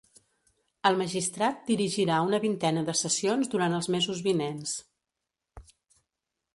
[0.89, 4.77] El magistrat dirigirà una vintena de sessions durant els mesos vinents.